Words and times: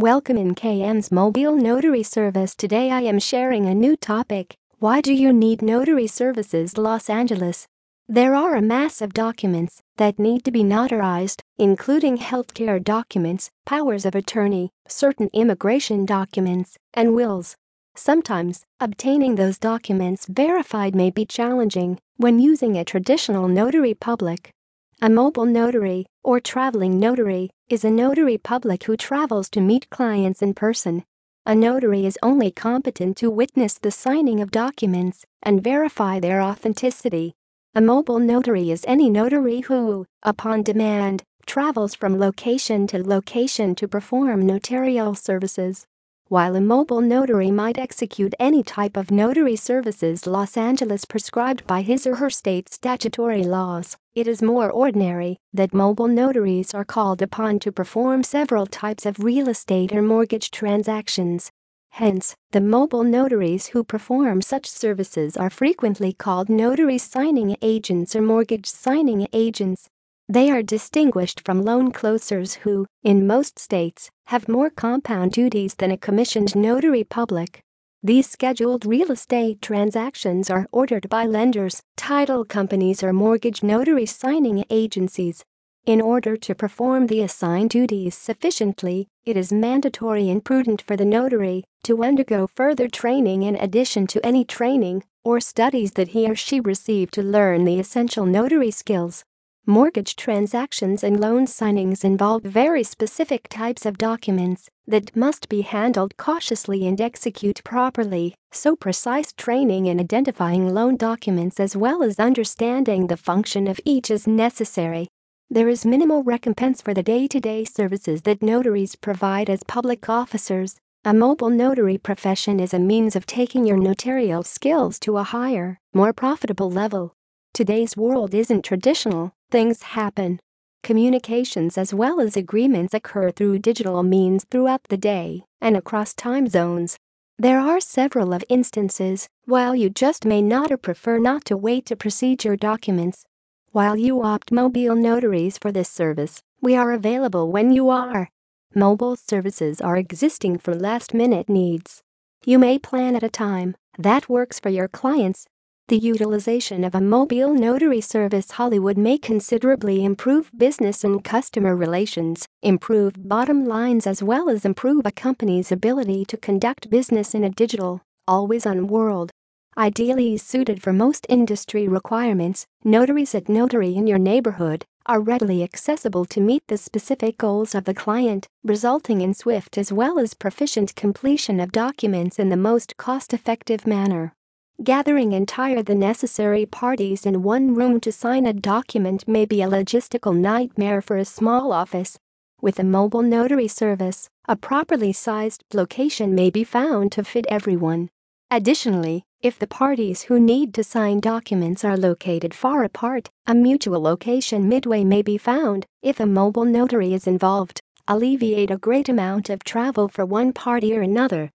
Welcome 0.00 0.38
in 0.38 0.54
KM's 0.54 1.12
mobile 1.12 1.54
notary 1.54 2.02
service. 2.02 2.54
Today 2.54 2.90
I 2.90 3.02
am 3.02 3.18
sharing 3.18 3.66
a 3.66 3.74
new 3.74 3.96
topic. 3.96 4.54
Why 4.78 5.02
do 5.02 5.12
you 5.12 5.30
need 5.30 5.60
notary 5.60 6.06
services 6.06 6.78
Los 6.78 7.10
Angeles? 7.10 7.66
There 8.08 8.34
are 8.34 8.54
a 8.54 8.62
mass 8.62 9.02
of 9.02 9.12
documents 9.12 9.82
that 9.98 10.18
need 10.18 10.42
to 10.44 10.50
be 10.50 10.62
notarized, 10.62 11.42
including 11.58 12.16
healthcare 12.16 12.82
documents, 12.82 13.50
powers 13.66 14.06
of 14.06 14.14
attorney, 14.14 14.70
certain 14.88 15.28
immigration 15.34 16.06
documents, 16.06 16.78
and 16.94 17.14
wills. 17.14 17.54
Sometimes, 17.94 18.64
obtaining 18.80 19.34
those 19.34 19.58
documents 19.58 20.24
verified 20.24 20.94
may 20.94 21.10
be 21.10 21.26
challenging 21.26 21.98
when 22.16 22.38
using 22.38 22.78
a 22.78 22.86
traditional 22.86 23.48
notary 23.48 23.92
public. 23.92 24.54
A 25.02 25.08
mobile 25.08 25.46
notary, 25.46 26.04
or 26.22 26.40
traveling 26.40 27.00
notary, 27.00 27.48
is 27.70 27.86
a 27.86 27.90
notary 27.90 28.36
public 28.36 28.84
who 28.84 28.98
travels 28.98 29.48
to 29.48 29.62
meet 29.62 29.88
clients 29.88 30.42
in 30.42 30.52
person. 30.52 31.04
A 31.46 31.54
notary 31.54 32.04
is 32.04 32.18
only 32.22 32.50
competent 32.50 33.16
to 33.16 33.30
witness 33.30 33.78
the 33.78 33.90
signing 33.90 34.42
of 34.42 34.50
documents 34.50 35.24
and 35.42 35.64
verify 35.64 36.20
their 36.20 36.42
authenticity. 36.42 37.32
A 37.74 37.80
mobile 37.80 38.18
notary 38.18 38.70
is 38.70 38.84
any 38.86 39.08
notary 39.08 39.60
who, 39.60 40.04
upon 40.22 40.62
demand, 40.62 41.22
travels 41.46 41.94
from 41.94 42.18
location 42.18 42.86
to 42.88 43.02
location 43.02 43.74
to 43.76 43.88
perform 43.88 44.46
notarial 44.46 45.14
services. 45.14 45.86
While 46.30 46.54
a 46.54 46.60
mobile 46.60 47.00
notary 47.00 47.50
might 47.50 47.76
execute 47.76 48.36
any 48.38 48.62
type 48.62 48.96
of 48.96 49.10
notary 49.10 49.56
services 49.56 50.28
Los 50.28 50.56
Angeles 50.56 51.04
prescribed 51.04 51.66
by 51.66 51.82
his 51.82 52.06
or 52.06 52.14
her 52.14 52.30
state 52.30 52.72
statutory 52.72 53.42
laws, 53.42 53.96
it 54.14 54.28
is 54.28 54.40
more 54.40 54.70
ordinary 54.70 55.38
that 55.52 55.74
mobile 55.74 56.06
notaries 56.06 56.72
are 56.72 56.84
called 56.84 57.20
upon 57.20 57.58
to 57.58 57.72
perform 57.72 58.22
several 58.22 58.64
types 58.64 59.04
of 59.06 59.24
real 59.24 59.48
estate 59.48 59.92
or 59.92 60.02
mortgage 60.02 60.52
transactions. 60.52 61.50
Hence, 61.88 62.36
the 62.52 62.60
mobile 62.60 63.02
notaries 63.02 63.66
who 63.66 63.82
perform 63.82 64.40
such 64.40 64.70
services 64.70 65.36
are 65.36 65.50
frequently 65.50 66.12
called 66.12 66.48
notary 66.48 66.98
signing 66.98 67.56
agents 67.60 68.14
or 68.14 68.22
mortgage 68.22 68.66
signing 68.66 69.26
agents. 69.32 69.88
They 70.30 70.48
are 70.52 70.62
distinguished 70.62 71.40
from 71.44 71.64
loan 71.64 71.90
closers 71.90 72.54
who, 72.62 72.86
in 73.02 73.26
most 73.26 73.58
states, 73.58 74.12
have 74.26 74.48
more 74.48 74.70
compound 74.70 75.32
duties 75.32 75.74
than 75.74 75.90
a 75.90 75.96
commissioned 75.96 76.54
notary 76.54 77.02
public. 77.02 77.64
These 78.00 78.30
scheduled 78.30 78.86
real 78.86 79.10
estate 79.10 79.60
transactions 79.60 80.48
are 80.48 80.68
ordered 80.70 81.08
by 81.08 81.26
lenders, 81.26 81.82
title 81.96 82.44
companies, 82.44 83.02
or 83.02 83.12
mortgage 83.12 83.64
notary 83.64 84.06
signing 84.06 84.64
agencies. 84.70 85.42
In 85.84 86.00
order 86.00 86.36
to 86.36 86.54
perform 86.54 87.08
the 87.08 87.22
assigned 87.22 87.70
duties 87.70 88.14
sufficiently, 88.14 89.08
it 89.24 89.36
is 89.36 89.52
mandatory 89.52 90.30
and 90.30 90.44
prudent 90.44 90.80
for 90.80 90.96
the 90.96 91.04
notary 91.04 91.64
to 91.82 92.04
undergo 92.04 92.46
further 92.46 92.86
training 92.86 93.42
in 93.42 93.56
addition 93.56 94.06
to 94.06 94.24
any 94.24 94.44
training 94.44 95.02
or 95.24 95.40
studies 95.40 95.94
that 95.94 96.10
he 96.10 96.30
or 96.30 96.36
she 96.36 96.60
received 96.60 97.14
to 97.14 97.20
learn 97.20 97.64
the 97.64 97.80
essential 97.80 98.26
notary 98.26 98.70
skills. 98.70 99.24
Mortgage 99.66 100.16
transactions 100.16 101.04
and 101.04 101.20
loan 101.20 101.44
signings 101.44 102.02
involve 102.02 102.42
very 102.42 102.82
specific 102.82 103.46
types 103.48 103.84
of 103.84 103.98
documents 103.98 104.68
that 104.86 105.14
must 105.14 105.50
be 105.50 105.60
handled 105.60 106.16
cautiously 106.16 106.86
and 106.86 106.98
execute 106.98 107.62
properly, 107.62 108.34
so 108.50 108.74
precise 108.74 109.32
training 109.34 109.84
in 109.84 110.00
identifying 110.00 110.72
loan 110.72 110.96
documents 110.96 111.60
as 111.60 111.76
well 111.76 112.02
as 112.02 112.18
understanding 112.18 113.06
the 113.06 113.18
function 113.18 113.68
of 113.68 113.78
each 113.84 114.10
is 114.10 114.26
necessary. 114.26 115.08
There 115.50 115.68
is 115.68 115.84
minimal 115.84 116.24
recompense 116.24 116.80
for 116.80 116.94
the 116.94 117.02
day 117.02 117.28
to 117.28 117.38
day 117.38 117.64
services 117.64 118.22
that 118.22 118.42
notaries 118.42 118.96
provide 118.96 119.50
as 119.50 119.62
public 119.62 120.08
officers. 120.08 120.78
A 121.04 121.12
mobile 121.12 121.50
notary 121.50 121.98
profession 121.98 122.60
is 122.60 122.72
a 122.72 122.78
means 122.78 123.14
of 123.14 123.26
taking 123.26 123.66
your 123.66 123.76
notarial 123.76 124.42
skills 124.42 124.98
to 125.00 125.18
a 125.18 125.22
higher, 125.22 125.78
more 125.92 126.14
profitable 126.14 126.70
level. 126.70 127.12
Today's 127.52 127.96
world 127.96 128.32
isn't 128.32 128.64
traditional, 128.64 129.32
things 129.50 129.82
happen. 129.82 130.40
Communications 130.82 131.76
as 131.76 131.92
well 131.92 132.20
as 132.20 132.36
agreements 132.36 132.94
occur 132.94 133.30
through 133.30 133.58
digital 133.58 134.02
means 134.02 134.44
throughout 134.50 134.84
the 134.84 134.96
day 134.96 135.42
and 135.60 135.76
across 135.76 136.14
time 136.14 136.48
zones. 136.48 136.96
There 137.38 137.60
are 137.60 137.80
several 137.80 138.32
of 138.32 138.44
instances 138.48 139.28
while 139.44 139.74
you 139.74 139.90
just 139.90 140.24
may 140.24 140.42
not 140.42 140.70
or 140.70 140.76
prefer 140.76 141.18
not 141.18 141.44
to 141.46 141.56
wait 141.56 141.86
to 141.86 141.96
proceed 141.96 142.44
your 142.44 142.56
documents. 142.56 143.24
While 143.72 143.96
you 143.96 144.22
opt 144.22 144.52
mobile 144.52 144.94
notaries 144.94 145.58
for 145.58 145.70
this 145.72 145.88
service, 145.88 146.42
we 146.60 146.76
are 146.76 146.92
available 146.92 147.50
when 147.50 147.72
you 147.72 147.88
are. 147.88 148.28
Mobile 148.74 149.16
services 149.16 149.80
are 149.80 149.96
existing 149.96 150.58
for 150.58 150.74
last 150.74 151.14
minute 151.14 151.48
needs. 151.48 152.02
You 152.44 152.58
may 152.58 152.78
plan 152.78 153.16
at 153.16 153.22
a 153.22 153.28
time 153.28 153.74
that 153.98 154.28
works 154.28 154.58
for 154.58 154.70
your 154.70 154.88
clients 154.88 155.46
the 155.90 155.98
utilization 155.98 156.84
of 156.84 156.94
a 156.94 157.00
mobile 157.00 157.52
notary 157.52 158.00
service 158.00 158.52
Hollywood 158.52 158.96
may 158.96 159.18
considerably 159.18 160.04
improve 160.04 160.48
business 160.56 161.02
and 161.02 161.24
customer 161.24 161.74
relations, 161.74 162.46
improve 162.62 163.28
bottom 163.28 163.64
lines 163.64 164.06
as 164.06 164.22
well 164.22 164.48
as 164.48 164.64
improve 164.64 165.04
a 165.04 165.10
company's 165.10 165.72
ability 165.72 166.24
to 166.26 166.36
conduct 166.36 166.90
business 166.90 167.34
in 167.34 167.42
a 167.42 167.50
digital, 167.50 168.02
always-on 168.28 168.86
world. 168.86 169.32
Ideally 169.76 170.36
suited 170.36 170.80
for 170.80 170.92
most 170.92 171.26
industry 171.28 171.88
requirements, 171.88 172.66
notaries 172.84 173.34
at 173.34 173.48
Notary 173.48 173.96
in 173.96 174.06
your 174.06 174.18
neighborhood 174.18 174.84
are 175.06 175.20
readily 175.20 175.64
accessible 175.64 176.24
to 176.26 176.40
meet 176.40 176.62
the 176.68 176.78
specific 176.78 177.36
goals 177.36 177.74
of 177.74 177.84
the 177.84 177.94
client, 177.94 178.46
resulting 178.62 179.22
in 179.22 179.34
swift 179.34 179.76
as 179.76 179.92
well 179.92 180.20
as 180.20 180.34
proficient 180.34 180.94
completion 180.94 181.58
of 181.58 181.72
documents 181.72 182.38
in 182.38 182.48
the 182.48 182.56
most 182.56 182.96
cost-effective 182.96 183.88
manner. 183.88 184.34
Gathering 184.82 185.32
entire 185.32 185.82
the 185.82 185.94
necessary 185.94 186.64
parties 186.64 187.26
in 187.26 187.42
one 187.42 187.74
room 187.74 188.00
to 188.00 188.10
sign 188.10 188.46
a 188.46 188.54
document 188.54 189.28
may 189.28 189.44
be 189.44 189.60
a 189.60 189.68
logistical 189.68 190.34
nightmare 190.34 191.02
for 191.02 191.18
a 191.18 191.24
small 191.26 191.70
office. 191.70 192.18
With 192.62 192.78
a 192.78 192.84
mobile 192.84 193.20
notary 193.20 193.68
service, 193.68 194.30
a 194.48 194.56
properly 194.56 195.12
sized 195.12 195.64
location 195.74 196.34
may 196.34 196.48
be 196.48 196.64
found 196.64 197.12
to 197.12 197.24
fit 197.24 197.44
everyone. 197.50 198.08
Additionally, 198.50 199.24
if 199.42 199.58
the 199.58 199.66
parties 199.66 200.22
who 200.22 200.40
need 200.40 200.72
to 200.72 200.82
sign 200.82 201.20
documents 201.20 201.84
are 201.84 201.98
located 201.98 202.54
far 202.54 202.82
apart, 202.82 203.28
a 203.46 203.54
mutual 203.54 204.00
location 204.00 204.66
midway 204.66 205.04
may 205.04 205.20
be 205.20 205.36
found 205.36 205.84
if 206.00 206.20
a 206.20 206.26
mobile 206.26 206.64
notary 206.64 207.12
is 207.12 207.26
involved, 207.26 207.82
alleviate 208.08 208.70
a 208.70 208.78
great 208.78 209.10
amount 209.10 209.50
of 209.50 209.62
travel 209.62 210.08
for 210.08 210.24
one 210.24 210.54
party 210.54 210.96
or 210.96 211.02
another. 211.02 211.50